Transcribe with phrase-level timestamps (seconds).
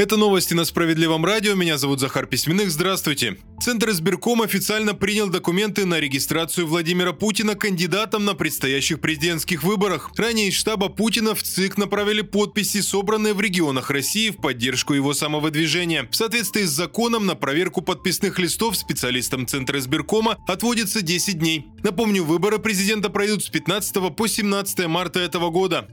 [0.00, 1.54] Это новости на Справедливом радио.
[1.54, 2.70] Меня зовут Захар Письменных.
[2.70, 3.36] Здравствуйте.
[3.60, 10.10] Центр избирком официально принял документы на регистрацию Владимира Путина кандидатом на предстоящих президентских выборах.
[10.16, 15.12] Ранее из штаба Путина в ЦИК направили подписи, собранные в регионах России в поддержку его
[15.12, 16.08] самовыдвижения.
[16.10, 21.66] В соответствии с законом на проверку подписных листов специалистам Центра избиркома отводится 10 дней.
[21.82, 25.90] Напомню, выборы президента пройдут с 15 по 17 марта этого года.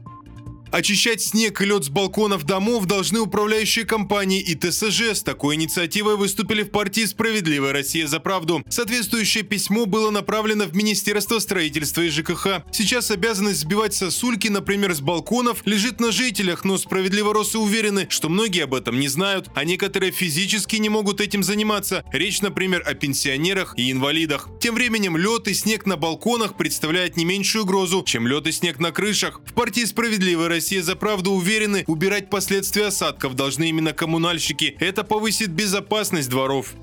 [0.70, 5.14] Очищать снег и лед с балконов домов должны управляющие компании и ТСЖ.
[5.14, 8.62] С такой инициативой выступили в партии «Справедливая Россия за правду».
[8.68, 12.64] Соответствующее письмо было направлено в Министерство строительства и ЖКХ.
[12.70, 18.64] Сейчас обязанность сбивать сосульки, например, с балконов, лежит на жителях, но справедливоросы уверены, что многие
[18.64, 22.04] об этом не знают, а некоторые физически не могут этим заниматься.
[22.12, 24.48] Речь, например, о пенсионерах и инвалидах.
[24.60, 28.78] Тем временем лед и снег на балконах представляют не меньшую угрозу, чем лед и снег
[28.78, 29.40] на крышах.
[29.46, 34.76] В партии «Справедливая Россия за правду уверены, убирать последствия осадков должны именно коммунальщики.
[34.80, 36.74] Это повысит безопасность дворов.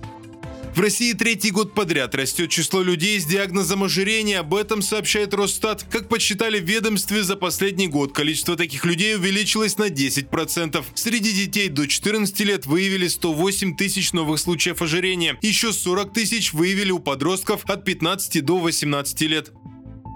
[0.74, 4.40] В России третий год подряд растет число людей с диагнозом ожирения.
[4.40, 5.86] Об этом сообщает Росстат.
[5.92, 10.82] Как подсчитали в ведомстве, за последний год количество таких людей увеличилось на 10%.
[10.94, 15.38] Среди детей до 14 лет выявили 108 тысяч новых случаев ожирения.
[15.42, 19.52] Еще 40 тысяч выявили у подростков от 15 до 18 лет.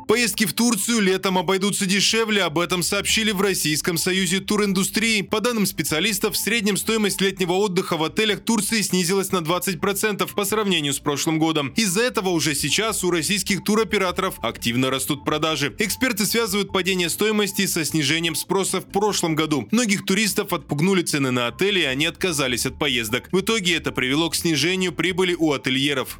[0.10, 5.22] Поездки в Турцию летом обойдутся дешевле, об этом сообщили в Российском союзе туриндустрии.
[5.22, 10.46] По данным специалистов, в среднем стоимость летнего отдыха в отелях Турции снизилась на 20% по
[10.46, 11.72] сравнению с прошлым годом.
[11.76, 15.76] Из-за этого уже сейчас у российских туроператоров активно растут продажи.
[15.78, 19.68] Эксперты связывают падение стоимости со снижением спроса в прошлом году.
[19.70, 23.30] Многих туристов отпугнули цены на отели, и они отказались от поездок.
[23.32, 26.18] В итоге это привело к снижению прибыли у ательеров.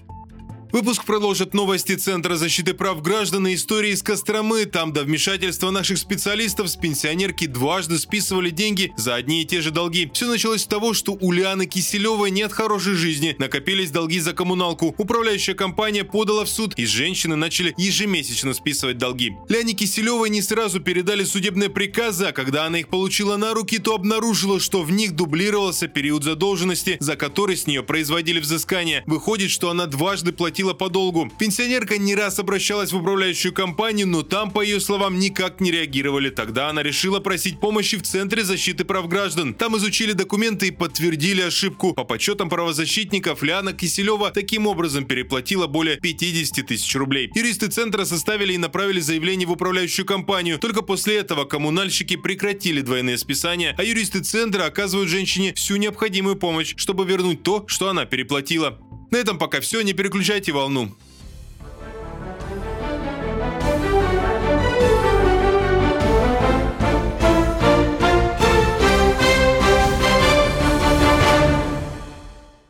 [0.72, 4.66] Выпуск продолжит новости Центра защиты прав граждан и истории из Костромы.
[4.66, 9.72] Там до вмешательства наших специалистов с пенсионерки дважды списывали деньги за одни и те же
[9.72, 10.12] долги.
[10.14, 13.36] Все началось с того, что у Лианы Киселевой нет хорошей жизни.
[13.40, 14.94] Накопились долги за коммуналку.
[15.00, 19.34] Управляющая компания подала в суд, и женщины начали ежемесячно списывать долги.
[19.50, 23.96] Ляне Киселевой не сразу передали судебные приказы, а когда она их получила на руки, то
[23.96, 29.04] обнаружила, что в них дублировался период задолженности, за который с нее производили взыскание.
[29.08, 31.32] Выходит, что она дважды платила платила по долгу.
[31.40, 36.30] Пенсионерка не раз обращалась в управляющую компанию, но там, по ее словам, никак не реагировали.
[36.30, 39.54] Тогда она решила просить помощи в Центре защиты прав граждан.
[39.54, 41.94] Там изучили документы и подтвердили ошибку.
[41.94, 47.32] По подсчетам правозащитников, Ляна Киселева таким образом переплатила более 50 тысяч рублей.
[47.34, 50.60] Юристы Центра составили и направили заявление в управляющую компанию.
[50.60, 56.74] Только после этого коммунальщики прекратили двойные списания, а юристы Центра оказывают женщине всю необходимую помощь,
[56.76, 58.78] чтобы вернуть то, что она переплатила.
[59.12, 60.92] На этом пока все, не переключайте волну.